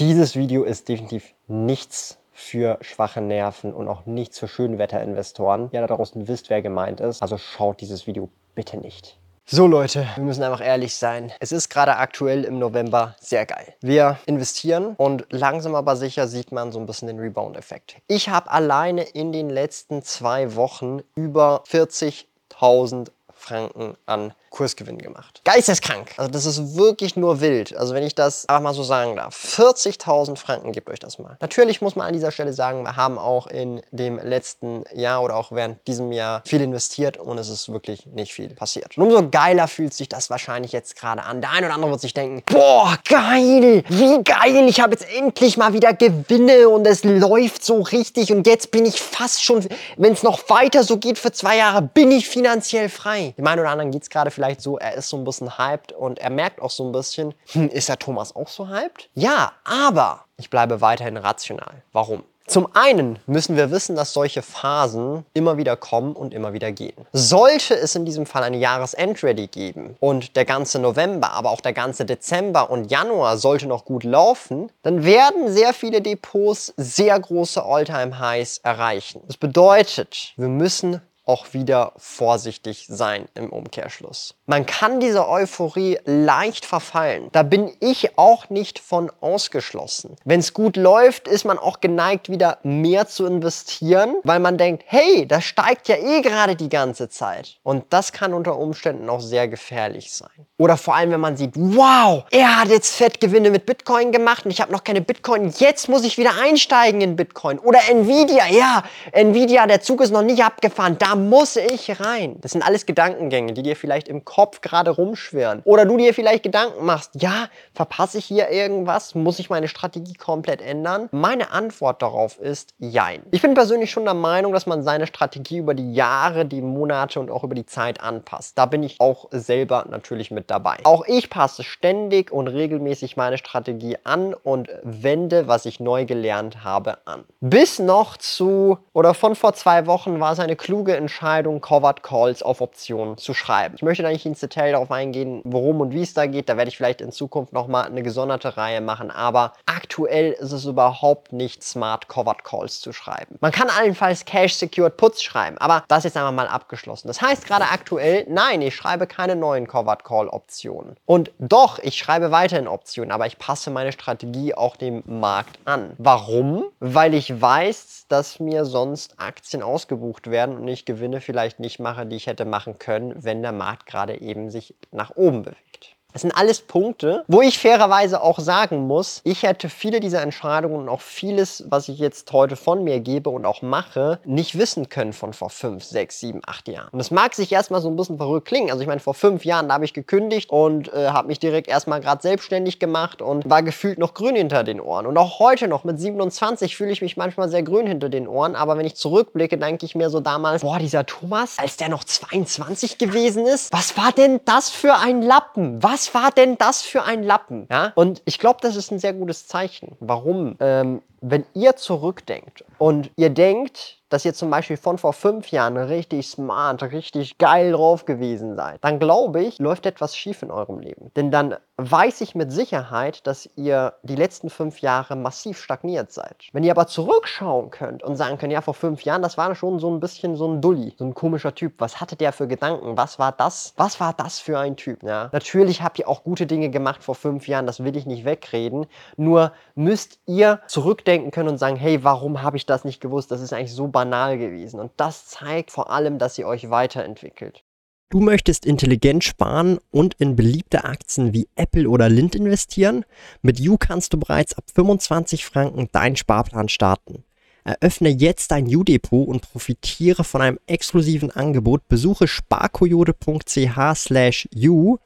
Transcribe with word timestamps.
Dieses 0.00 0.34
Video 0.34 0.64
ist 0.64 0.88
definitiv 0.88 1.34
nichts 1.46 2.18
für 2.32 2.78
schwache 2.80 3.20
Nerven 3.20 3.72
und 3.72 3.86
auch 3.86 4.06
nichts 4.06 4.40
für 4.40 4.48
Schönwetterinvestoren. 4.48 5.68
Ja, 5.70 5.86
da 5.86 5.94
draußen 5.94 6.26
wisst, 6.26 6.50
wer 6.50 6.62
gemeint 6.62 6.98
ist. 6.98 7.22
Also 7.22 7.38
schaut 7.38 7.80
dieses 7.80 8.08
Video 8.08 8.28
bitte 8.56 8.76
nicht. 8.76 9.16
So 9.46 9.68
Leute, 9.68 10.08
wir 10.16 10.24
müssen 10.24 10.42
einfach 10.42 10.66
ehrlich 10.66 10.96
sein. 10.96 11.30
Es 11.38 11.52
ist 11.52 11.68
gerade 11.68 11.96
aktuell 11.96 12.42
im 12.42 12.58
November 12.58 13.14
sehr 13.20 13.46
geil. 13.46 13.74
Wir 13.82 14.18
investieren 14.26 14.96
und 14.96 15.26
langsam 15.30 15.76
aber 15.76 15.94
sicher 15.94 16.26
sieht 16.26 16.50
man 16.50 16.72
so 16.72 16.80
ein 16.80 16.86
bisschen 16.86 17.06
den 17.06 17.20
Rebound-Effekt. 17.20 17.98
Ich 18.08 18.28
habe 18.28 18.50
alleine 18.50 19.02
in 19.02 19.30
den 19.30 19.48
letzten 19.48 20.02
zwei 20.02 20.56
Wochen 20.56 21.02
über 21.14 21.62
40.000 21.68 23.10
Franken 23.44 23.96
an 24.06 24.32
Kursgewinn 24.54 24.98
gemacht. 24.98 25.42
Geisteskrank. 25.44 26.12
Also 26.16 26.30
das 26.30 26.46
ist 26.46 26.76
wirklich 26.76 27.16
nur 27.16 27.40
wild. 27.40 27.76
Also 27.76 27.92
wenn 27.92 28.04
ich 28.04 28.14
das 28.14 28.48
einfach 28.48 28.62
mal 28.62 28.74
so 28.74 28.84
sagen 28.84 29.16
darf. 29.16 29.36
40.000 29.36 30.36
Franken 30.36 30.72
gibt 30.72 30.88
euch 30.88 31.00
das 31.00 31.18
mal. 31.18 31.36
Natürlich 31.40 31.82
muss 31.82 31.96
man 31.96 32.06
an 32.06 32.12
dieser 32.12 32.30
Stelle 32.30 32.52
sagen, 32.52 32.84
wir 32.84 32.94
haben 32.94 33.18
auch 33.18 33.48
in 33.48 33.82
dem 33.90 34.18
letzten 34.18 34.84
Jahr 34.94 35.22
oder 35.22 35.34
auch 35.36 35.50
während 35.50 35.84
diesem 35.88 36.12
Jahr 36.12 36.42
viel 36.46 36.60
investiert 36.60 37.16
und 37.16 37.36
es 37.36 37.48
ist 37.48 37.72
wirklich 37.72 38.06
nicht 38.06 38.32
viel 38.32 38.54
passiert. 38.54 38.96
Und 38.96 39.04
umso 39.04 39.28
geiler 39.28 39.66
fühlt 39.66 39.92
sich 39.92 40.08
das 40.08 40.30
wahrscheinlich 40.30 40.70
jetzt 40.70 40.96
gerade 40.96 41.24
an. 41.24 41.40
Der 41.40 41.50
eine 41.50 41.66
oder 41.66 41.74
andere 41.74 41.90
wird 41.90 42.00
sich 42.00 42.14
denken, 42.14 42.42
boah, 42.46 42.96
geil, 43.08 43.82
wie 43.88 44.22
geil, 44.22 44.68
ich 44.68 44.80
habe 44.80 44.92
jetzt 44.92 45.06
endlich 45.12 45.56
mal 45.56 45.72
wieder 45.72 45.92
Gewinne 45.92 46.68
und 46.68 46.86
es 46.86 47.02
läuft 47.02 47.64
so 47.64 47.82
richtig 47.82 48.32
und 48.32 48.46
jetzt 48.46 48.70
bin 48.70 48.86
ich 48.86 49.02
fast 49.02 49.42
schon, 49.44 49.66
wenn 49.96 50.12
es 50.12 50.22
noch 50.22 50.48
weiter 50.48 50.84
so 50.84 50.96
geht 50.98 51.18
für 51.18 51.32
zwei 51.32 51.56
Jahre, 51.56 51.82
bin 51.82 52.12
ich 52.12 52.28
finanziell 52.28 52.88
frei. 52.88 53.33
Dem 53.36 53.46
einen 53.46 53.60
oder 53.60 53.70
anderen 53.70 53.90
geht 53.90 54.02
es 54.02 54.10
gerade 54.10 54.30
vielleicht 54.30 54.60
so, 54.60 54.78
er 54.78 54.94
ist 54.94 55.08
so 55.08 55.16
ein 55.16 55.24
bisschen 55.24 55.58
hyped 55.58 55.92
und 55.92 56.18
er 56.18 56.30
merkt 56.30 56.60
auch 56.60 56.70
so 56.70 56.84
ein 56.84 56.92
bisschen, 56.92 57.34
hm, 57.52 57.68
ist 57.68 57.88
der 57.88 57.98
Thomas 57.98 58.34
auch 58.34 58.48
so 58.48 58.68
hyped? 58.68 59.08
Ja, 59.14 59.52
aber 59.64 60.24
ich 60.36 60.50
bleibe 60.50 60.80
weiterhin 60.80 61.16
rational. 61.16 61.82
Warum? 61.92 62.24
Zum 62.46 62.68
einen 62.74 63.18
müssen 63.26 63.56
wir 63.56 63.70
wissen, 63.70 63.96
dass 63.96 64.12
solche 64.12 64.42
Phasen 64.42 65.24
immer 65.32 65.56
wieder 65.56 65.76
kommen 65.76 66.14
und 66.14 66.34
immer 66.34 66.52
wieder 66.52 66.72
gehen. 66.72 67.06
Sollte 67.14 67.74
es 67.74 67.94
in 67.94 68.04
diesem 68.04 68.26
Fall 68.26 68.42
eine 68.42 68.58
Jahresendready 68.58 69.46
geben 69.46 69.96
und 69.98 70.36
der 70.36 70.44
ganze 70.44 70.78
November, 70.78 71.32
aber 71.32 71.50
auch 71.50 71.62
der 71.62 71.72
ganze 71.72 72.04
Dezember 72.04 72.68
und 72.68 72.90
Januar 72.90 73.38
sollte 73.38 73.66
noch 73.66 73.86
gut 73.86 74.04
laufen, 74.04 74.70
dann 74.82 75.04
werden 75.04 75.50
sehr 75.50 75.72
viele 75.72 76.02
Depots 76.02 76.74
sehr 76.76 77.18
große 77.18 77.64
All-Time-Highs 77.64 78.58
erreichen. 78.58 79.22
Das 79.26 79.38
bedeutet, 79.38 80.34
wir 80.36 80.48
müssen 80.48 81.00
auch 81.24 81.52
wieder 81.54 81.92
vorsichtig 81.96 82.86
sein 82.88 83.28
im 83.34 83.50
Umkehrschluss. 83.50 84.34
Man 84.46 84.66
kann 84.66 85.00
dieser 85.00 85.26
Euphorie 85.26 85.98
leicht 86.04 86.66
verfallen. 86.66 87.30
Da 87.32 87.42
bin 87.42 87.72
ich 87.80 88.18
auch 88.18 88.50
nicht 88.50 88.78
von 88.78 89.10
ausgeschlossen. 89.22 90.16
Wenn 90.26 90.40
es 90.40 90.52
gut 90.52 90.76
läuft, 90.76 91.28
ist 91.28 91.46
man 91.46 91.58
auch 91.58 91.80
geneigt, 91.80 92.28
wieder 92.28 92.58
mehr 92.62 93.08
zu 93.08 93.24
investieren, 93.24 94.16
weil 94.22 94.40
man 94.40 94.58
denkt, 94.58 94.84
hey, 94.86 95.26
das 95.26 95.44
steigt 95.44 95.88
ja 95.88 95.96
eh 95.96 96.20
gerade 96.20 96.56
die 96.56 96.68
ganze 96.68 97.08
Zeit. 97.08 97.56
Und 97.62 97.86
das 97.88 98.12
kann 98.12 98.34
unter 98.34 98.58
Umständen 98.58 99.08
auch 99.08 99.20
sehr 99.20 99.48
gefährlich 99.48 100.12
sein. 100.12 100.28
Oder 100.58 100.76
vor 100.76 100.94
allem, 100.94 101.10
wenn 101.10 101.20
man 101.20 101.38
sieht, 101.38 101.52
wow, 101.56 102.24
er 102.30 102.60
hat 102.60 102.68
jetzt 102.68 102.96
Fettgewinne 102.96 103.50
mit 103.50 103.64
Bitcoin 103.64 104.12
gemacht 104.12 104.44
und 104.44 104.50
ich 104.50 104.60
habe 104.60 104.72
noch 104.72 104.84
keine 104.84 105.00
Bitcoin, 105.00 105.54
jetzt 105.56 105.88
muss 105.88 106.04
ich 106.04 106.18
wieder 106.18 106.32
einsteigen 106.38 107.00
in 107.00 107.16
Bitcoin. 107.16 107.58
Oder 107.58 107.78
Nvidia, 107.88 108.46
ja, 108.48 108.84
Nvidia, 109.12 109.66
der 109.66 109.80
Zug 109.80 110.02
ist 110.02 110.10
noch 110.10 110.22
nicht 110.22 110.44
abgefahren, 110.44 110.98
da 110.98 111.14
muss 111.14 111.56
ich 111.56 111.98
rein. 111.98 112.36
Das 112.42 112.52
sind 112.52 112.60
alles 112.60 112.84
Gedankengänge, 112.84 113.54
die 113.54 113.62
dir 113.62 113.74
vielleicht 113.74 114.06
im 114.06 114.22
Kopf 114.22 114.33
gerade 114.62 114.90
rumschwirren. 114.90 115.62
Oder 115.64 115.84
du 115.84 115.96
dir 115.96 116.12
vielleicht 116.12 116.42
Gedanken 116.42 116.84
machst, 116.84 117.10
ja, 117.14 117.48
verpasse 117.72 118.18
ich 118.18 118.24
hier 118.24 118.50
irgendwas? 118.50 119.14
Muss 119.14 119.38
ich 119.38 119.48
meine 119.48 119.68
Strategie 119.68 120.14
komplett 120.14 120.60
ändern? 120.60 121.08
Meine 121.12 121.50
Antwort 121.52 122.02
darauf 122.02 122.38
ist 122.40 122.74
Jein. 122.78 123.22
Ich 123.30 123.42
bin 123.42 123.54
persönlich 123.54 123.90
schon 123.90 124.04
der 124.04 124.14
Meinung, 124.14 124.52
dass 124.52 124.66
man 124.66 124.82
seine 124.82 125.06
Strategie 125.06 125.58
über 125.58 125.74
die 125.74 125.94
Jahre, 125.94 126.44
die 126.46 126.62
Monate 126.62 127.20
und 127.20 127.30
auch 127.30 127.44
über 127.44 127.54
die 127.54 127.66
Zeit 127.66 128.00
anpasst. 128.00 128.58
Da 128.58 128.66
bin 128.66 128.82
ich 128.82 129.00
auch 129.00 129.28
selber 129.30 129.86
natürlich 129.88 130.30
mit 130.30 130.50
dabei. 130.50 130.78
Auch 130.84 131.04
ich 131.06 131.30
passe 131.30 131.62
ständig 131.62 132.32
und 132.32 132.48
regelmäßig 132.48 133.16
meine 133.16 133.38
Strategie 133.38 133.96
an 134.04 134.34
und 134.34 134.68
wende, 134.82 135.46
was 135.46 135.64
ich 135.66 135.78
neu 135.78 136.04
gelernt 136.04 136.64
habe, 136.64 136.98
an. 137.04 137.24
Bis 137.40 137.78
noch 137.78 138.16
zu, 138.16 138.78
oder 138.92 139.14
von 139.14 139.34
vor 139.36 139.54
zwei 139.54 139.86
Wochen 139.86 140.18
war 140.20 140.32
es 140.32 140.40
eine 140.40 140.56
kluge 140.56 140.96
Entscheidung, 140.96 141.60
Covered 141.60 142.02
Calls 142.02 142.42
auf 142.42 142.60
Optionen 142.60 143.16
zu 143.16 143.34
schreiben. 143.34 143.74
Ich 143.76 143.82
möchte 143.82 144.02
da 144.02 144.08
nicht 144.08 144.23
ins 144.26 144.40
Detail 144.40 144.72
darauf 144.72 144.90
eingehen, 144.90 145.40
worum 145.44 145.80
und 145.80 145.92
wie 145.92 146.02
es 146.02 146.14
da 146.14 146.26
geht. 146.26 146.48
Da 146.48 146.56
werde 146.56 146.68
ich 146.68 146.76
vielleicht 146.76 147.00
in 147.00 147.12
Zukunft 147.12 147.52
nochmal 147.52 147.86
eine 147.86 148.02
gesonderte 148.02 148.56
Reihe 148.56 148.80
machen. 148.80 149.10
Aber 149.10 149.52
aktuell 149.66 150.32
ist 150.32 150.52
es 150.52 150.64
überhaupt 150.64 151.32
nicht 151.32 151.62
smart, 151.62 152.08
Covered 152.08 152.44
Calls 152.44 152.80
zu 152.80 152.92
schreiben. 152.92 153.36
Man 153.40 153.52
kann 153.52 153.68
allenfalls 153.68 154.24
Cash 154.24 154.54
Secured 154.54 154.96
Puts 154.96 155.22
schreiben, 155.22 155.58
aber 155.58 155.84
das 155.88 156.04
ist 156.04 156.16
einfach 156.16 156.32
mal 156.32 156.48
abgeschlossen. 156.48 157.08
Das 157.08 157.20
heißt 157.20 157.46
gerade 157.46 157.64
aktuell, 157.70 158.26
nein, 158.28 158.62
ich 158.62 158.74
schreibe 158.74 159.06
keine 159.06 159.36
neuen 159.36 159.66
Covered 159.66 160.04
Call 160.04 160.28
Optionen. 160.28 160.96
Und 161.06 161.30
doch, 161.38 161.78
ich 161.78 161.96
schreibe 161.96 162.30
weiterhin 162.30 162.68
Optionen, 162.68 163.12
aber 163.12 163.26
ich 163.26 163.38
passe 163.38 163.70
meine 163.70 163.92
Strategie 163.92 164.54
auch 164.54 164.76
dem 164.76 165.02
Markt 165.06 165.58
an. 165.64 165.92
Warum? 165.98 166.64
Weil 166.80 167.14
ich 167.14 167.40
weiß, 167.40 168.06
dass 168.08 168.40
mir 168.40 168.64
sonst 168.64 169.18
Aktien 169.18 169.62
ausgebucht 169.62 170.30
werden 170.30 170.56
und 170.56 170.68
ich 170.68 170.84
Gewinne 170.84 171.20
vielleicht 171.20 171.60
nicht 171.60 171.78
mache, 171.78 172.06
die 172.06 172.16
ich 172.16 172.26
hätte 172.26 172.44
machen 172.44 172.78
können, 172.78 173.14
wenn 173.16 173.42
der 173.42 173.52
Markt 173.52 173.86
gerade 173.86 174.13
eben 174.20 174.50
sich 174.50 174.74
nach 174.90 175.16
oben 175.16 175.42
bewegt. 175.42 175.96
Das 176.14 176.22
sind 176.22 176.30
alles 176.30 176.60
Punkte, 176.60 177.24
wo 177.26 177.42
ich 177.42 177.58
fairerweise 177.58 178.22
auch 178.22 178.38
sagen 178.38 178.86
muss, 178.86 179.20
ich 179.24 179.42
hätte 179.42 179.68
viele 179.68 179.98
dieser 179.98 180.22
Entscheidungen 180.22 180.76
und 180.76 180.88
auch 180.88 181.00
vieles, 181.00 181.64
was 181.68 181.88
ich 181.88 181.98
jetzt 181.98 182.32
heute 182.32 182.54
von 182.54 182.84
mir 182.84 183.00
gebe 183.00 183.30
und 183.30 183.44
auch 183.44 183.62
mache, 183.62 184.20
nicht 184.24 184.56
wissen 184.56 184.88
können 184.88 185.12
von 185.12 185.32
vor 185.32 185.50
fünf, 185.50 185.82
sechs, 185.82 186.20
sieben, 186.20 186.40
acht 186.46 186.68
Jahren. 186.68 186.90
Und 186.92 187.00
das 187.00 187.10
mag 187.10 187.34
sich 187.34 187.50
erstmal 187.50 187.80
so 187.80 187.88
ein 187.88 187.96
bisschen 187.96 188.18
verrückt 188.18 188.46
klingen. 188.46 188.70
Also 188.70 188.80
ich 188.80 188.86
meine, 188.86 189.00
vor 189.00 189.14
fünf 189.14 189.44
Jahren, 189.44 189.66
da 189.66 189.74
habe 189.74 189.84
ich 189.84 189.92
gekündigt 189.92 190.50
und 190.50 190.86
äh, 190.92 191.08
habe 191.08 191.26
mich 191.26 191.40
direkt 191.40 191.66
erstmal 191.66 192.00
gerade 192.00 192.22
selbstständig 192.22 192.78
gemacht 192.78 193.20
und 193.20 193.50
war 193.50 193.64
gefühlt 193.64 193.98
noch 193.98 194.14
grün 194.14 194.36
hinter 194.36 194.62
den 194.62 194.80
Ohren. 194.80 195.06
Und 195.06 195.18
auch 195.18 195.40
heute 195.40 195.66
noch 195.66 195.82
mit 195.82 195.98
27 195.98 196.76
fühle 196.76 196.92
ich 196.92 197.02
mich 197.02 197.16
manchmal 197.16 197.48
sehr 197.48 197.64
grün 197.64 197.88
hinter 197.88 198.08
den 198.08 198.28
Ohren. 198.28 198.54
Aber 198.54 198.78
wenn 198.78 198.86
ich 198.86 198.94
zurückblicke, 198.94 199.58
denke 199.58 199.84
ich 199.84 199.96
mir 199.96 200.10
so 200.10 200.20
damals, 200.20 200.62
boah, 200.62 200.78
dieser 200.78 201.06
Thomas, 201.06 201.58
als 201.58 201.76
der 201.76 201.88
noch 201.88 202.04
22 202.04 202.98
gewesen 202.98 203.46
ist, 203.46 203.72
was 203.72 203.96
war 203.96 204.12
denn 204.12 204.40
das 204.44 204.70
für 204.70 204.94
ein 204.94 205.20
Lappen? 205.20 205.82
Was 205.82 206.03
was 206.04 206.14
war 206.14 206.30
denn 206.30 206.58
das 206.58 206.82
für 206.82 207.04
ein 207.04 207.22
Lappen? 207.22 207.66
Ja? 207.70 207.92
Und 207.94 208.22
ich 208.24 208.38
glaube, 208.38 208.58
das 208.60 208.76
ist 208.76 208.90
ein 208.90 208.98
sehr 208.98 209.12
gutes 209.14 209.46
Zeichen. 209.46 209.96
Warum? 210.00 210.56
Ähm, 210.60 211.02
wenn 211.20 211.46
ihr 211.54 211.76
zurückdenkt 211.76 212.64
und 212.78 213.10
ihr 213.16 213.30
denkt, 213.30 214.02
dass 214.14 214.24
ihr 214.24 214.32
zum 214.32 214.48
Beispiel 214.48 214.76
von 214.76 214.96
vor 214.96 215.12
fünf 215.12 215.48
Jahren 215.48 215.76
richtig 215.76 216.28
smart, 216.28 216.80
richtig 216.84 217.36
geil 217.36 217.72
drauf 217.72 218.04
gewesen 218.04 218.54
seid, 218.54 218.78
dann 218.84 219.00
glaube 219.00 219.42
ich, 219.42 219.58
läuft 219.58 219.86
etwas 219.86 220.16
schief 220.16 220.44
in 220.44 220.52
eurem 220.52 220.78
Leben. 220.78 221.10
Denn 221.16 221.32
dann 221.32 221.56
weiß 221.76 222.20
ich 222.20 222.36
mit 222.36 222.52
Sicherheit, 222.52 223.26
dass 223.26 223.50
ihr 223.56 223.94
die 224.04 224.14
letzten 224.14 224.48
fünf 224.48 224.80
Jahre 224.80 225.16
massiv 225.16 225.58
stagniert 225.60 226.12
seid. 226.12 226.36
Wenn 226.52 226.62
ihr 226.62 226.70
aber 226.70 226.86
zurückschauen 226.86 227.70
könnt 227.70 228.04
und 228.04 228.14
sagen 228.14 228.38
könnt, 228.38 228.52
ja, 228.52 228.60
vor 228.60 228.74
fünf 228.74 229.02
Jahren, 229.02 229.22
das 229.22 229.36
war 229.36 229.52
schon 229.56 229.80
so 229.80 229.90
ein 229.90 229.98
bisschen 229.98 230.36
so 230.36 230.46
ein 230.46 230.60
Dulli, 230.60 230.94
so 230.96 231.04
ein 231.04 231.14
komischer 231.14 231.52
Typ. 231.52 231.74
Was 231.78 232.00
hatte 232.00 232.14
der 232.14 232.32
für 232.32 232.46
Gedanken? 232.46 232.96
Was 232.96 233.18
war 233.18 233.32
das? 233.32 233.74
Was 233.76 233.98
war 233.98 234.12
das 234.12 234.38
für 234.38 234.60
ein 234.60 234.76
Typ? 234.76 235.02
Ja? 235.02 235.30
Natürlich 235.32 235.82
habt 235.82 235.98
ihr 235.98 236.08
auch 236.08 236.22
gute 236.22 236.46
Dinge 236.46 236.70
gemacht 236.70 237.02
vor 237.02 237.16
fünf 237.16 237.48
Jahren, 237.48 237.66
das 237.66 237.82
will 237.82 237.96
ich 237.96 238.06
nicht 238.06 238.24
wegreden. 238.24 238.86
Nur 239.16 239.50
müsst 239.74 240.20
ihr 240.26 240.60
zurückdenken, 240.68 241.32
können 241.32 241.48
und 241.48 241.58
sagen, 241.58 241.74
hey, 241.74 242.04
warum 242.04 242.42
habe 242.42 242.56
ich 242.56 242.66
das 242.66 242.84
nicht 242.84 243.00
gewusst? 243.00 243.32
Das 243.32 243.40
ist 243.40 243.52
eigentlich 243.52 243.74
so 243.74 243.88
banal 243.88 244.03
gewesen. 244.38 244.80
Und 244.80 244.92
das 244.96 245.26
zeigt 245.26 245.70
vor 245.70 245.90
allem, 245.90 246.18
dass 246.18 246.38
ihr 246.38 246.46
euch 246.46 246.70
weiterentwickelt. 246.70 247.62
Du 248.10 248.20
möchtest 248.20 248.64
intelligent 248.64 249.24
sparen 249.24 249.78
und 249.90 250.14
in 250.14 250.36
beliebte 250.36 250.84
Aktien 250.84 251.32
wie 251.32 251.48
Apple 251.56 251.88
oder 251.88 252.08
Lind 252.08 252.34
investieren? 252.36 253.04
Mit 253.42 253.58
You 253.58 253.76
kannst 253.76 254.12
du 254.12 254.18
bereits 254.18 254.56
ab 254.56 254.64
25 254.72 255.44
Franken 255.44 255.88
deinen 255.90 256.14
Sparplan 256.14 256.68
starten. 256.68 257.24
Eröffne 257.64 258.10
jetzt 258.10 258.50
dein 258.50 258.66
U-Depot 258.66 259.26
und 259.26 259.50
profitiere 259.50 260.22
von 260.22 260.42
einem 260.42 260.60
exklusiven 260.66 261.30
Angebot. 261.30 261.88
Besuche 261.88 262.28
sparkoyote.ch 262.28 263.96
slash 263.96 264.48
u, 264.54 264.98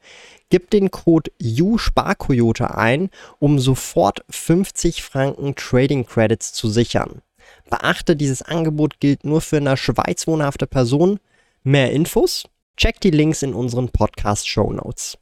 gib 0.50 0.68
den 0.70 0.90
Code 0.90 1.30
USPARKOYOTE 1.40 2.76
ein, 2.76 3.10
um 3.38 3.60
sofort 3.60 4.24
50 4.28 5.04
Franken 5.04 5.54
Trading 5.54 6.04
Credits 6.04 6.52
zu 6.52 6.68
sichern. 6.68 7.22
Beachte, 7.68 8.16
dieses 8.16 8.42
Angebot 8.42 9.00
gilt 9.00 9.24
nur 9.24 9.40
für 9.40 9.58
in 9.58 9.64
der 9.66 9.76
Schweiz 9.76 10.26
wohnhafte 10.26 10.66
Personen. 10.66 11.20
Mehr 11.62 11.92
Infos? 11.92 12.44
Check 12.76 13.00
die 13.00 13.10
Links 13.10 13.42
in 13.42 13.54
unseren 13.54 13.90
Podcast-Show 13.90 14.72
Notes. 14.72 15.18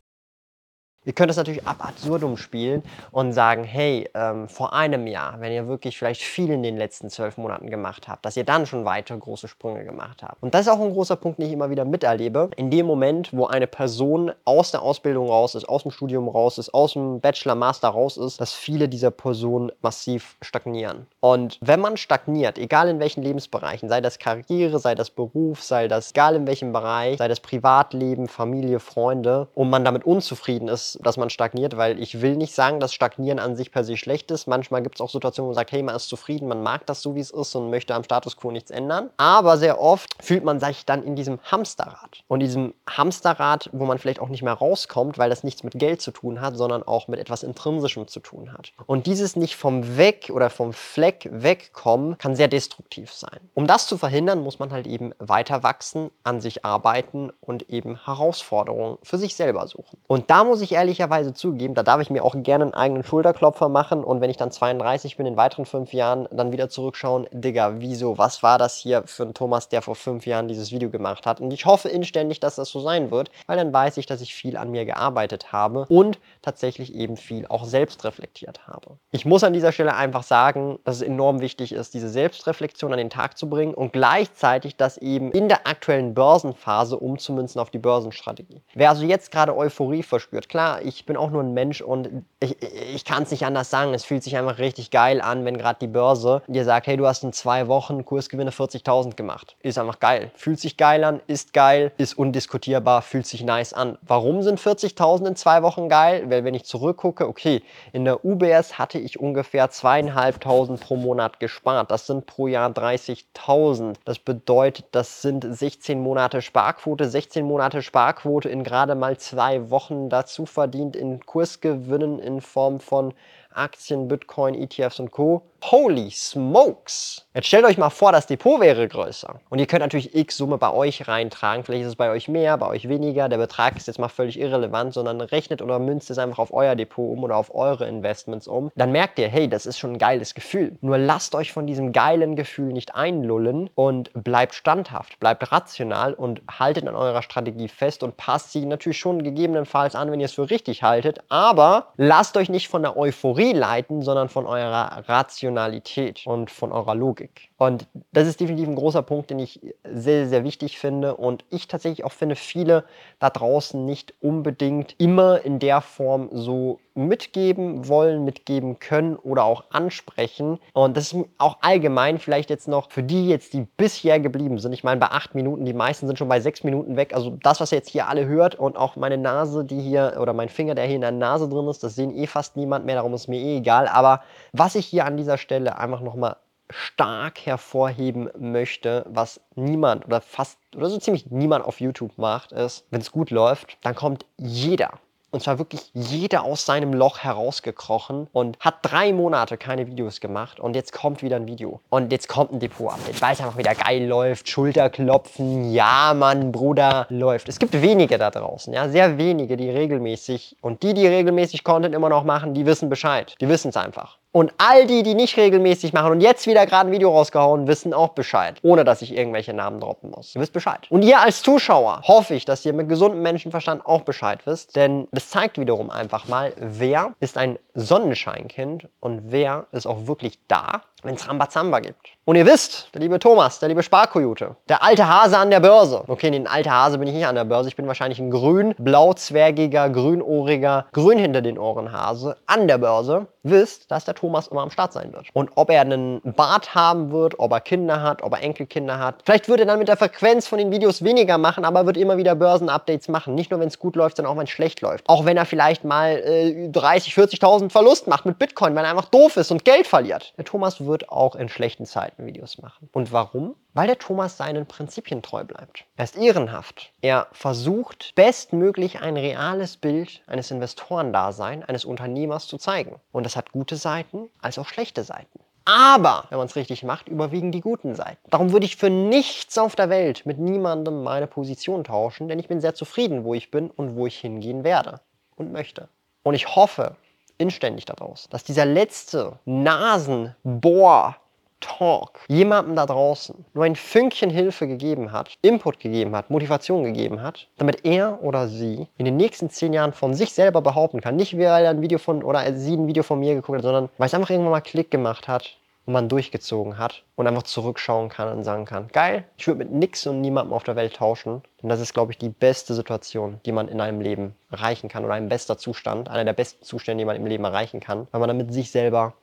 Ihr 1.06 1.12
könnt 1.12 1.30
es 1.30 1.36
natürlich 1.36 1.64
ab 1.64 1.76
absurdum 1.78 2.36
spielen 2.36 2.82
und 3.12 3.32
sagen, 3.32 3.62
hey, 3.62 4.10
ähm, 4.12 4.48
vor 4.48 4.72
einem 4.72 5.06
Jahr, 5.06 5.40
wenn 5.40 5.52
ihr 5.52 5.68
wirklich 5.68 5.96
vielleicht 5.96 6.20
viel 6.20 6.50
in 6.50 6.64
den 6.64 6.76
letzten 6.76 7.10
zwölf 7.10 7.36
Monaten 7.36 7.70
gemacht 7.70 8.08
habt, 8.08 8.26
dass 8.26 8.36
ihr 8.36 8.42
dann 8.42 8.66
schon 8.66 8.84
weitere 8.84 9.16
große 9.16 9.46
Sprünge 9.46 9.84
gemacht 9.84 10.24
habt. 10.24 10.42
Und 10.42 10.52
das 10.52 10.62
ist 10.62 10.68
auch 10.68 10.80
ein 10.80 10.92
großer 10.92 11.14
Punkt, 11.14 11.38
den 11.38 11.46
ich 11.46 11.52
immer 11.52 11.70
wieder 11.70 11.84
miterlebe. 11.84 12.50
In 12.56 12.72
dem 12.72 12.86
Moment, 12.86 13.32
wo 13.32 13.46
eine 13.46 13.68
Person 13.68 14.32
aus 14.44 14.72
der 14.72 14.82
Ausbildung 14.82 15.28
raus 15.28 15.54
ist, 15.54 15.68
aus 15.68 15.84
dem 15.84 15.92
Studium 15.92 16.28
raus 16.28 16.58
ist, 16.58 16.74
aus 16.74 16.94
dem 16.94 17.20
Bachelor, 17.20 17.54
Master 17.54 17.88
raus 17.88 18.16
ist, 18.16 18.40
dass 18.40 18.52
viele 18.52 18.88
dieser 18.88 19.12
Personen 19.12 19.70
massiv 19.82 20.36
stagnieren. 20.42 21.06
Und 21.20 21.58
wenn 21.60 21.78
man 21.78 21.96
stagniert, 21.98 22.58
egal 22.58 22.88
in 22.88 22.98
welchen 22.98 23.22
Lebensbereichen, 23.22 23.88
sei 23.88 24.00
das 24.00 24.18
Karriere, 24.18 24.80
sei 24.80 24.96
das 24.96 25.10
Beruf, 25.10 25.62
sei 25.62 25.86
das 25.86 26.10
egal 26.10 26.34
in 26.34 26.48
welchem 26.48 26.72
Bereich, 26.72 27.18
sei 27.18 27.28
das 27.28 27.38
Privatleben, 27.38 28.26
Familie, 28.26 28.80
Freunde, 28.80 29.46
und 29.54 29.70
man 29.70 29.84
damit 29.84 30.04
unzufrieden 30.04 30.66
ist, 30.66 30.95
dass, 31.02 31.16
man 31.16 31.30
stagniert, 31.30 31.76
weil 31.76 32.00
ich 32.00 32.20
will 32.20 32.36
nicht 32.36 32.54
sagen, 32.54 32.80
dass 32.80 32.94
Stagnieren 32.94 33.38
an 33.38 33.56
sich 33.56 33.70
per 33.70 33.84
se 33.84 33.96
schlecht 33.96 34.30
ist. 34.30 34.46
Manchmal 34.46 34.82
gibt 34.82 34.96
es 34.96 35.00
auch 35.00 35.10
Situationen, 35.10 35.46
wo 35.46 35.50
man 35.50 35.54
sagt, 35.54 35.72
hey, 35.72 35.82
man 35.82 35.96
ist 35.96 36.08
zufrieden, 36.08 36.48
man 36.48 36.62
mag 36.62 36.86
das 36.86 37.02
so, 37.02 37.14
wie 37.14 37.20
es 37.20 37.30
ist 37.30 37.54
und 37.54 37.70
möchte 37.70 37.94
am 37.94 38.04
Status 38.04 38.36
quo 38.36 38.50
nichts 38.50 38.70
ändern. 38.70 39.10
Aber 39.16 39.56
sehr 39.58 39.80
oft 39.80 40.14
fühlt 40.22 40.44
man 40.44 40.60
sich 40.60 40.84
dann 40.84 41.02
in 41.02 41.16
diesem 41.16 41.38
Hamsterrad. 41.44 42.22
Und 42.28 42.40
diesem 42.40 42.74
Hamsterrad, 42.88 43.70
wo 43.72 43.84
man 43.84 43.98
vielleicht 43.98 44.20
auch 44.20 44.28
nicht 44.28 44.42
mehr 44.42 44.52
rauskommt, 44.52 45.18
weil 45.18 45.30
das 45.30 45.44
nichts 45.44 45.62
mit 45.62 45.78
Geld 45.78 46.00
zu 46.00 46.10
tun 46.10 46.40
hat, 46.40 46.56
sondern 46.56 46.82
auch 46.82 47.08
mit 47.08 47.20
etwas 47.20 47.42
Intrinsischem 47.42 48.08
zu 48.08 48.20
tun 48.20 48.52
hat. 48.52 48.72
Und 48.86 49.06
dieses 49.06 49.36
nicht 49.36 49.56
vom 49.56 49.96
Weg 49.96 50.30
oder 50.32 50.50
vom 50.50 50.72
Fleck 50.72 51.28
wegkommen, 51.32 52.18
kann 52.18 52.36
sehr 52.36 52.48
destruktiv 52.48 53.12
sein. 53.12 53.40
Um 53.54 53.66
das 53.66 53.86
zu 53.86 53.98
verhindern, 53.98 54.42
muss 54.42 54.58
man 54.58 54.72
halt 54.72 54.86
eben 54.86 55.12
weiter 55.18 55.62
wachsen, 55.62 56.10
an 56.22 56.40
sich 56.40 56.64
arbeiten 56.64 57.30
und 57.40 57.70
eben 57.70 58.04
Herausforderungen 58.04 58.98
für 59.02 59.18
sich 59.18 59.34
selber 59.34 59.66
suchen. 59.66 59.98
Und 60.06 60.30
da 60.30 60.44
muss 60.44 60.60
ich 60.60 60.72
ehrlich 60.72 60.85
ehrlicherweise 60.86 61.34
zugeben, 61.34 61.74
da 61.74 61.82
darf 61.82 62.00
ich 62.00 62.10
mir 62.10 62.24
auch 62.24 62.36
gerne 62.36 62.64
einen 62.64 62.74
eigenen 62.74 63.02
Schulterklopfer 63.02 63.68
machen 63.68 64.04
und 64.04 64.20
wenn 64.20 64.30
ich 64.30 64.36
dann 64.36 64.52
32 64.52 65.16
bin, 65.16 65.26
in 65.26 65.36
weiteren 65.36 65.66
fünf 65.66 65.92
Jahren, 65.92 66.28
dann 66.30 66.52
wieder 66.52 66.68
zurückschauen, 66.68 67.26
Digga, 67.32 67.74
wieso, 67.78 68.18
was 68.18 68.44
war 68.44 68.56
das 68.56 68.76
hier 68.76 69.02
für 69.06 69.24
ein 69.24 69.34
Thomas, 69.34 69.68
der 69.68 69.82
vor 69.82 69.96
fünf 69.96 70.26
Jahren 70.26 70.46
dieses 70.46 70.70
Video 70.70 70.88
gemacht 70.88 71.26
hat? 71.26 71.40
Und 71.40 71.50
ich 71.50 71.66
hoffe 71.66 71.88
inständig, 71.88 72.38
dass 72.38 72.54
das 72.54 72.68
so 72.68 72.78
sein 72.78 73.10
wird, 73.10 73.30
weil 73.48 73.56
dann 73.56 73.72
weiß 73.72 73.96
ich, 73.96 74.06
dass 74.06 74.20
ich 74.20 74.32
viel 74.32 74.56
an 74.56 74.70
mir 74.70 74.84
gearbeitet 74.84 75.52
habe 75.52 75.86
und 75.88 76.20
tatsächlich 76.40 76.94
eben 76.94 77.16
viel 77.16 77.46
auch 77.48 77.64
selbst 77.64 78.04
reflektiert 78.04 78.68
habe. 78.68 78.98
Ich 79.10 79.24
muss 79.24 79.42
an 79.42 79.52
dieser 79.52 79.72
Stelle 79.72 79.96
einfach 79.96 80.22
sagen, 80.22 80.78
dass 80.84 80.96
es 80.96 81.02
enorm 81.02 81.40
wichtig 81.40 81.72
ist, 81.72 81.94
diese 81.94 82.08
Selbstreflexion 82.08 82.92
an 82.92 82.98
den 82.98 83.10
Tag 83.10 83.36
zu 83.36 83.48
bringen 83.50 83.74
und 83.74 83.92
gleichzeitig 83.92 84.76
das 84.76 84.98
eben 84.98 85.32
in 85.32 85.48
der 85.48 85.66
aktuellen 85.66 86.14
Börsenphase 86.14 86.96
umzumünzen 86.96 87.60
auf 87.60 87.70
die 87.70 87.78
Börsenstrategie. 87.78 88.62
Wer 88.74 88.90
also 88.90 89.04
jetzt 89.04 89.32
gerade 89.32 89.56
Euphorie 89.56 90.04
verspürt, 90.04 90.48
klar, 90.48 90.65
ich 90.82 91.06
bin 91.06 91.16
auch 91.16 91.30
nur 91.30 91.42
ein 91.42 91.54
Mensch 91.54 91.80
und 91.80 92.24
ich, 92.40 92.56
ich 92.94 93.04
kann 93.04 93.22
es 93.22 93.30
nicht 93.30 93.44
anders 93.44 93.70
sagen. 93.70 93.94
Es 93.94 94.04
fühlt 94.04 94.22
sich 94.22 94.36
einfach 94.36 94.58
richtig 94.58 94.90
geil 94.90 95.20
an, 95.20 95.44
wenn 95.44 95.58
gerade 95.58 95.78
die 95.80 95.86
Börse 95.86 96.42
dir 96.46 96.64
sagt, 96.64 96.86
hey, 96.86 96.96
du 96.96 97.06
hast 97.06 97.24
in 97.24 97.32
zwei 97.32 97.68
Wochen 97.68 98.04
Kursgewinne 98.04 98.50
40.000 98.50 99.16
gemacht. 99.16 99.56
Ist 99.60 99.78
einfach 99.78 100.00
geil. 100.00 100.30
Fühlt 100.34 100.60
sich 100.60 100.76
geil 100.76 101.04
an, 101.04 101.20
ist 101.26 101.52
geil, 101.52 101.92
ist 101.96 102.18
undiskutierbar, 102.18 103.02
fühlt 103.02 103.26
sich 103.26 103.42
nice 103.44 103.72
an. 103.72 103.98
Warum 104.02 104.42
sind 104.42 104.60
40.000 104.60 105.28
in 105.28 105.36
zwei 105.36 105.62
Wochen 105.62 105.88
geil? 105.88 106.24
Weil 106.28 106.44
wenn 106.44 106.54
ich 106.54 106.64
zurückgucke, 106.64 107.28
okay, 107.28 107.62
in 107.92 108.04
der 108.04 108.24
UBS 108.24 108.78
hatte 108.78 108.98
ich 108.98 109.18
ungefähr 109.20 109.70
zweieinhalbtausend 109.70 110.80
pro 110.80 110.96
Monat 110.96 111.40
gespart. 111.40 111.90
Das 111.90 112.06
sind 112.06 112.26
pro 112.26 112.46
Jahr 112.46 112.70
30.000. 112.70 113.94
Das 114.04 114.18
bedeutet, 114.18 114.86
das 114.92 115.22
sind 115.22 115.46
16 115.48 116.00
Monate 116.00 116.42
Sparquote. 116.42 117.08
16 117.08 117.44
Monate 117.44 117.82
Sparquote 117.82 118.48
in 118.48 118.64
gerade 118.64 118.94
mal 118.94 119.16
zwei 119.18 119.70
Wochen 119.70 120.08
dazu 120.08 120.46
verdient 120.56 120.96
in 120.96 121.20
Kursgewinnen 121.20 122.18
in 122.18 122.40
Form 122.40 122.80
von 122.80 123.12
Aktien, 123.52 124.08
Bitcoin, 124.08 124.54
ETFs 124.54 124.98
und 125.00 125.10
Co. 125.10 125.42
Holy 125.64 126.10
smokes! 126.10 127.26
Jetzt 127.34 127.48
stellt 127.48 127.64
euch 127.64 127.76
mal 127.76 127.90
vor, 127.90 128.12
das 128.12 128.26
Depot 128.26 128.60
wäre 128.60 128.86
größer. 128.88 129.40
Und 129.50 129.58
ihr 129.58 129.66
könnt 129.66 129.82
natürlich 129.82 130.14
x 130.14 130.36
Summe 130.36 130.58
bei 130.58 130.72
euch 130.72 131.06
reintragen. 131.08 131.64
Vielleicht 131.64 131.82
ist 131.82 131.88
es 131.88 131.96
bei 131.96 132.10
euch 132.10 132.28
mehr, 132.28 132.56
bei 132.56 132.66
euch 132.68 132.88
weniger. 132.88 133.28
Der 133.28 133.36
Betrag 133.36 133.76
ist 133.76 133.86
jetzt 133.86 133.98
mal 133.98 134.08
völlig 134.08 134.38
irrelevant, 134.38 134.94
sondern 134.94 135.20
rechnet 135.20 135.60
oder 135.60 135.78
münzt 135.78 136.10
es 136.10 136.18
einfach 136.18 136.38
auf 136.38 136.52
euer 136.52 136.76
Depot 136.76 137.10
um 137.10 137.24
oder 137.24 137.36
auf 137.36 137.54
eure 137.54 137.86
Investments 137.86 138.46
um. 138.48 138.70
Dann 138.76 138.92
merkt 138.92 139.18
ihr, 139.18 139.28
hey, 139.28 139.48
das 139.48 139.66
ist 139.66 139.78
schon 139.78 139.92
ein 139.94 139.98
geiles 139.98 140.34
Gefühl. 140.34 140.78
Nur 140.80 140.98
lasst 140.98 141.34
euch 141.34 141.52
von 141.52 141.66
diesem 141.66 141.92
geilen 141.92 142.36
Gefühl 142.36 142.72
nicht 142.72 142.94
einlullen 142.94 143.68
und 143.74 144.10
bleibt 144.14 144.54
standhaft, 144.54 145.18
bleibt 145.20 145.52
rational 145.52 146.14
und 146.14 146.42
haltet 146.48 146.86
an 146.86 146.96
eurer 146.96 147.22
Strategie 147.22 147.68
fest 147.68 148.02
und 148.02 148.16
passt 148.16 148.52
sie 148.52 148.64
natürlich 148.64 148.98
schon 148.98 149.24
gegebenenfalls 149.24 149.94
an, 149.94 150.10
wenn 150.10 150.20
ihr 150.20 150.26
es 150.26 150.32
für 150.32 150.48
richtig 150.48 150.82
haltet. 150.82 151.18
Aber 151.28 151.88
lasst 151.96 152.36
euch 152.36 152.48
nicht 152.48 152.68
von 152.68 152.82
der 152.82 152.96
Euphorie 152.96 153.52
leiten, 153.52 154.02
sondern 154.02 154.28
von 154.28 154.46
eurer 154.46 155.02
Rationalität 155.08 155.45
Rationalität 155.46 156.26
und 156.26 156.50
von 156.50 156.72
eurer 156.72 156.94
Logik. 156.94 157.50
Und 157.56 157.86
das 158.12 158.26
ist 158.26 158.40
definitiv 158.40 158.68
ein 158.68 158.74
großer 158.74 159.02
Punkt, 159.02 159.30
den 159.30 159.38
ich 159.38 159.60
sehr, 159.84 160.28
sehr 160.28 160.44
wichtig 160.44 160.78
finde 160.78 161.16
und 161.16 161.44
ich 161.50 161.68
tatsächlich 161.68 162.04
auch 162.04 162.12
finde, 162.12 162.36
viele 162.36 162.84
da 163.18 163.30
draußen 163.30 163.84
nicht 163.84 164.14
unbedingt 164.20 164.96
immer 164.98 165.44
in 165.44 165.58
der 165.58 165.80
Form 165.80 166.28
so 166.32 166.80
mitgeben 166.96 167.88
wollen, 167.88 168.24
mitgeben 168.24 168.78
können 168.78 169.16
oder 169.16 169.44
auch 169.44 169.64
ansprechen. 169.70 170.58
Und 170.72 170.96
das 170.96 171.12
ist 171.12 171.24
auch 171.38 171.58
allgemein 171.60 172.18
vielleicht 172.18 172.50
jetzt 172.50 172.68
noch 172.68 172.90
für 172.90 173.02
die 173.02 173.28
jetzt, 173.28 173.52
die 173.52 173.66
bisher 173.76 174.18
geblieben 174.20 174.58
sind. 174.58 174.72
Ich 174.72 174.84
meine, 174.84 175.00
bei 175.00 175.08
acht 175.08 175.34
Minuten, 175.34 175.64
die 175.64 175.74
meisten 175.74 176.06
sind 176.06 176.18
schon 176.18 176.28
bei 176.28 176.40
sechs 176.40 176.64
Minuten 176.64 176.96
weg. 176.96 177.14
Also 177.14 177.36
das, 177.42 177.60
was 177.60 177.72
ihr 177.72 177.78
jetzt 177.78 177.90
hier 177.90 178.08
alle 178.08 178.26
hört 178.26 178.54
und 178.54 178.76
auch 178.76 178.96
meine 178.96 179.18
Nase, 179.18 179.64
die 179.64 179.80
hier 179.80 180.18
oder 180.20 180.32
mein 180.32 180.48
Finger, 180.48 180.74
der 180.74 180.86
hier 180.86 180.96
in 180.96 181.00
der 181.02 181.12
Nase 181.12 181.48
drin 181.48 181.68
ist, 181.68 181.82
das 181.82 181.94
sehen 181.94 182.16
eh 182.16 182.26
fast 182.26 182.56
niemand 182.56 182.86
mehr, 182.86 182.96
darum 182.96 183.14
ist 183.14 183.28
mir 183.28 183.40
eh 183.40 183.58
egal. 183.58 183.88
Aber 183.88 184.22
was 184.52 184.74
ich 184.74 184.86
hier 184.86 185.04
an 185.04 185.16
dieser 185.16 185.38
Stelle 185.38 185.78
einfach 185.78 186.00
nochmal 186.00 186.36
stark 186.70 187.46
hervorheben 187.46 188.28
möchte, 188.38 189.04
was 189.08 189.40
niemand 189.54 190.06
oder 190.06 190.20
fast 190.20 190.58
oder 190.74 190.90
so 190.90 190.98
ziemlich 190.98 191.30
niemand 191.30 191.64
auf 191.64 191.80
YouTube 191.80 192.18
macht, 192.18 192.52
ist, 192.52 192.86
wenn 192.90 193.00
es 193.00 193.12
gut 193.12 193.30
läuft, 193.30 193.78
dann 193.82 193.94
kommt 193.94 194.26
jeder 194.36 194.98
und 195.30 195.42
zwar 195.42 195.58
wirklich 195.58 195.90
jeder 195.92 196.44
aus 196.44 196.64
seinem 196.64 196.92
Loch 196.92 197.18
herausgekrochen 197.18 198.28
und 198.32 198.58
hat 198.60 198.76
drei 198.82 199.12
Monate 199.12 199.56
keine 199.56 199.86
Videos 199.86 200.20
gemacht 200.20 200.60
und 200.60 200.76
jetzt 200.76 200.92
kommt 200.92 201.22
wieder 201.22 201.36
ein 201.36 201.46
Video. 201.46 201.80
Und 201.90 202.12
jetzt 202.12 202.28
kommt 202.28 202.52
ein 202.52 202.60
Depot-Update, 202.60 203.20
weil 203.20 203.32
es 203.32 203.40
einfach 203.40 203.56
wieder 203.56 203.74
geil 203.74 204.06
läuft. 204.06 204.48
Schulterklopfen, 204.48 205.72
ja 205.72 206.14
Mann, 206.14 206.52
Bruder, 206.52 207.06
läuft. 207.10 207.48
Es 207.48 207.58
gibt 207.58 207.80
wenige 207.80 208.18
da 208.18 208.30
draußen, 208.30 208.72
ja, 208.72 208.88
sehr 208.88 209.18
wenige, 209.18 209.56
die 209.56 209.70
regelmäßig 209.70 210.56
und 210.60 210.82
die, 210.82 210.94
die 210.94 211.06
regelmäßig 211.06 211.64
Content 211.64 211.94
immer 211.94 212.08
noch 212.08 212.24
machen, 212.24 212.54
die 212.54 212.66
wissen 212.66 212.88
Bescheid. 212.88 213.34
Die 213.40 213.48
wissen 213.48 213.68
es 213.68 213.76
einfach. 213.76 214.18
Und 214.36 214.52
all 214.58 214.86
die, 214.86 215.02
die 215.02 215.14
nicht 215.14 215.38
regelmäßig 215.38 215.94
machen 215.94 216.12
und 216.12 216.20
jetzt 216.20 216.46
wieder 216.46 216.66
gerade 216.66 216.90
ein 216.90 216.92
Video 216.92 217.10
rausgehauen, 217.10 217.66
wissen 217.68 217.94
auch 217.94 218.10
Bescheid. 218.10 218.58
Ohne 218.60 218.84
dass 218.84 219.00
ich 219.00 219.16
irgendwelche 219.16 219.54
Namen 219.54 219.80
droppen 219.80 220.10
muss. 220.10 220.34
Ihr 220.34 220.42
wisst 220.42 220.52
Bescheid. 220.52 220.80
Und 220.90 221.00
ihr 221.00 221.20
als 221.20 221.40
Zuschauer 221.42 222.02
hoffe 222.02 222.34
ich, 222.34 222.44
dass 222.44 222.62
ihr 222.66 222.74
mit 222.74 222.90
gesundem 222.90 223.22
Menschenverstand 223.22 223.86
auch 223.86 224.02
Bescheid 224.02 224.40
wisst. 224.44 224.76
Denn 224.76 225.08
das 225.10 225.30
zeigt 225.30 225.58
wiederum 225.58 225.88
einfach 225.88 226.28
mal, 226.28 226.52
wer 226.58 227.14
ist 227.18 227.38
ein 227.38 227.58
Sonnenscheinkind 227.72 228.90
und 229.00 229.32
wer 229.32 229.68
ist 229.72 229.86
auch 229.86 230.06
wirklich 230.06 230.38
da, 230.48 230.82
wenn 231.06 231.14
es 231.14 231.28
Rambazamba 231.28 231.80
gibt. 231.80 232.16
Und 232.24 232.34
ihr 232.34 232.44
wisst, 232.44 232.88
der 232.92 233.00
liebe 233.00 233.20
Thomas, 233.20 233.60
der 233.60 233.68
liebe 233.68 233.84
Sparkojute, 233.84 234.56
der 234.68 234.82
alte 234.82 235.08
Hase 235.08 235.38
an 235.38 235.50
der 235.50 235.60
Börse. 235.60 236.02
Okay, 236.08 236.30
den 236.30 236.48
alte 236.48 236.70
Hase 236.70 236.98
bin 236.98 237.06
ich 237.06 237.14
nicht 237.14 237.26
an 237.26 237.36
der 237.36 237.44
Börse. 237.44 237.68
Ich 237.68 237.76
bin 237.76 237.86
wahrscheinlich 237.86 238.18
ein 238.18 238.32
grün, 238.32 238.74
blauzwergiger, 238.78 239.88
grünohriger, 239.90 240.86
grün 240.92 241.18
hinter 241.18 241.40
den 241.40 241.56
Ohren 241.56 241.92
Hase 241.92 242.36
an 242.46 242.66
der 242.66 242.78
Börse. 242.78 243.26
Wisst, 243.44 243.92
dass 243.92 244.04
der 244.04 244.16
Thomas 244.16 244.48
immer 244.48 244.62
am 244.62 244.72
Start 244.72 244.92
sein 244.92 245.12
wird. 245.12 245.28
Und 245.32 245.50
ob 245.54 245.70
er 245.70 245.82
einen 245.82 246.20
Bart 246.24 246.74
haben 246.74 247.12
wird, 247.12 247.38
ob 247.38 247.52
er 247.52 247.60
Kinder 247.60 248.02
hat, 248.02 248.24
ob 248.24 248.32
er 248.32 248.42
Enkelkinder 248.42 248.98
hat. 248.98 249.22
Vielleicht 249.24 249.48
würde 249.48 249.62
er 249.62 249.66
dann 249.66 249.78
mit 249.78 249.86
der 249.86 249.96
Frequenz 249.96 250.48
von 250.48 250.58
den 250.58 250.72
Videos 250.72 251.04
weniger 251.04 251.38
machen, 251.38 251.64
aber 251.64 251.86
wird 251.86 251.96
immer 251.96 252.16
wieder 252.16 252.34
Börsenupdates 252.34 253.06
machen. 253.06 253.36
Nicht 253.36 253.52
nur, 253.52 253.60
wenn 253.60 253.68
es 253.68 253.78
gut 253.78 253.94
läuft, 253.94 254.16
sondern 254.16 254.34
auch, 254.34 254.38
wenn 254.38 254.46
es 254.46 254.50
schlecht 254.50 254.80
läuft. 254.80 255.08
Auch 255.08 255.26
wenn 255.26 255.36
er 255.36 255.44
vielleicht 255.44 255.84
mal 255.84 256.16
äh, 256.16 256.68
30, 256.70 257.14
40.000 257.14 257.70
Verlust 257.70 258.08
macht 258.08 258.26
mit 258.26 258.36
Bitcoin, 258.40 258.74
weil 258.74 258.84
er 258.84 258.90
einfach 258.90 259.04
doof 259.04 259.36
ist 259.36 259.52
und 259.52 259.64
Geld 259.64 259.86
verliert. 259.86 260.34
Der 260.36 260.44
Thomas 260.44 260.84
wird 260.84 260.95
auch 261.04 261.36
in 261.36 261.48
schlechten 261.48 261.86
Zeiten 261.86 262.26
Videos 262.26 262.58
machen. 262.58 262.88
Und 262.92 263.12
warum? 263.12 263.54
Weil 263.74 263.86
der 263.86 263.98
Thomas 263.98 264.36
seinen 264.36 264.66
Prinzipien 264.66 265.22
treu 265.22 265.44
bleibt. 265.44 265.84
Er 265.96 266.04
ist 266.04 266.16
ehrenhaft. 266.16 266.92
Er 267.02 267.28
versucht 267.32 268.14
bestmöglich 268.14 269.00
ein 269.00 269.16
reales 269.16 269.76
Bild 269.76 270.22
eines 270.26 270.50
Investorendaseins, 270.50 271.68
eines 271.68 271.84
Unternehmers 271.84 272.46
zu 272.46 272.58
zeigen. 272.58 273.00
Und 273.12 273.24
das 273.24 273.36
hat 273.36 273.52
gute 273.52 273.76
Seiten 273.76 274.30
als 274.40 274.58
auch 274.58 274.66
schlechte 274.66 275.04
Seiten. 275.04 275.40
Aber 275.66 276.26
wenn 276.28 276.38
man 276.38 276.46
es 276.46 276.54
richtig 276.54 276.84
macht, 276.84 277.08
überwiegen 277.08 277.50
die 277.50 277.60
guten 277.60 277.96
Seiten. 277.96 278.18
Darum 278.30 278.52
würde 278.52 278.66
ich 278.66 278.76
für 278.76 278.88
nichts 278.88 279.58
auf 279.58 279.74
der 279.74 279.90
Welt 279.90 280.24
mit 280.24 280.38
niemandem 280.38 281.02
meine 281.02 281.26
Position 281.26 281.82
tauschen, 281.82 282.28
denn 282.28 282.38
ich 282.38 282.46
bin 282.46 282.60
sehr 282.60 282.74
zufrieden, 282.74 283.24
wo 283.24 283.34
ich 283.34 283.50
bin 283.50 283.70
und 283.70 283.96
wo 283.96 284.06
ich 284.06 284.16
hingehen 284.16 284.62
werde 284.62 285.00
und 285.34 285.50
möchte. 285.50 285.88
Und 286.22 286.34
ich 286.34 286.54
hoffe 286.54 286.96
inständig 287.38 287.84
daraus, 287.84 288.28
dass 288.30 288.44
dieser 288.44 288.64
letzte 288.64 289.38
Nasenbohr 289.44 291.16
Talk 291.60 292.20
jemandem 292.28 292.76
da 292.76 292.86
draußen 292.86 293.44
nur 293.54 293.64
ein 293.64 293.76
Fünkchen 293.76 294.30
Hilfe 294.30 294.68
gegeben 294.68 295.10
hat, 295.10 295.38
Input 295.42 295.80
gegeben 295.80 296.14
hat, 296.14 296.30
Motivation 296.30 296.84
gegeben 296.84 297.22
hat, 297.22 297.48
damit 297.56 297.84
er 297.84 298.22
oder 298.22 298.46
sie 298.48 298.86
in 298.98 299.04
den 299.06 299.16
nächsten 299.16 299.48
zehn 299.50 299.72
Jahren 299.72 299.92
von 299.92 300.14
sich 300.14 300.32
selber 300.32 300.60
behaupten 300.60 301.00
kann, 301.00 301.16
nicht 301.16 301.36
weil 301.36 301.64
er 301.64 301.70
ein 301.70 301.80
Video 301.80 301.98
von 301.98 302.22
oder 302.22 302.54
sie 302.54 302.76
ein 302.76 302.86
Video 302.86 303.02
von 303.02 303.18
mir 303.18 303.34
geguckt 303.34 303.58
hat, 303.58 303.64
sondern 303.64 303.88
weil 303.96 304.06
es 304.06 304.14
einfach 304.14 304.30
irgendwann 304.30 304.52
mal 304.52 304.60
Klick 304.60 304.90
gemacht 304.90 305.28
hat 305.28 305.56
und 305.86 305.92
man 305.92 306.08
durchgezogen 306.08 306.78
hat 306.78 307.04
und 307.14 307.26
einfach 307.26 307.44
zurückschauen 307.44 308.08
kann 308.08 308.28
und 308.36 308.44
sagen 308.44 308.64
kann, 308.64 308.88
geil, 308.88 309.24
ich 309.36 309.46
würde 309.46 309.58
mit 309.58 309.72
nix 309.72 310.06
und 310.06 310.20
niemandem 310.20 310.52
auf 310.52 310.64
der 310.64 310.76
Welt 310.76 310.96
tauschen. 310.96 311.42
Und 311.62 311.68
das 311.68 311.80
ist, 311.80 311.94
glaube 311.94 312.12
ich, 312.12 312.18
die 312.18 312.28
beste 312.28 312.74
Situation, 312.74 313.40
die 313.46 313.52
man 313.52 313.68
in 313.68 313.80
einem 313.80 314.00
Leben 314.00 314.34
erreichen 314.50 314.88
kann 314.88 315.04
oder 315.04 315.14
ein 315.14 315.28
bester 315.28 315.56
Zustand, 315.56 316.08
einer 316.08 316.24
der 316.24 316.32
besten 316.32 316.64
Zustände, 316.64 317.02
die 317.02 317.06
man 317.06 317.16
im 317.16 317.26
Leben 317.26 317.44
erreichen 317.44 317.80
kann, 317.80 318.08
weil 318.10 318.20
man 318.20 318.28
damit 318.28 318.52
sich 318.52 318.70
selber 318.70 319.14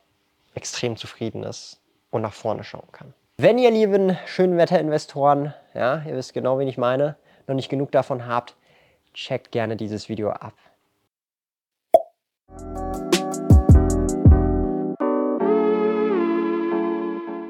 extrem 0.55 0.95
zufrieden 0.95 1.43
ist 1.43 1.79
und 2.11 2.21
nach 2.21 2.33
vorne 2.33 2.63
schauen 2.63 2.91
kann. 2.91 3.13
Wenn 3.37 3.57
ihr 3.57 3.71
lieben 3.71 4.17
Schönwetterinvestoren, 4.25 5.53
ja, 5.73 6.03
ihr 6.07 6.15
wisst 6.15 6.33
genau, 6.33 6.59
wen 6.59 6.67
ich 6.67 6.77
meine, 6.77 7.17
noch 7.47 7.55
nicht 7.55 7.69
genug 7.69 7.91
davon 7.91 8.27
habt, 8.27 8.55
checkt 9.13 9.51
gerne 9.51 9.75
dieses 9.75 10.07
Video 10.07 10.29
ab. 10.29 10.53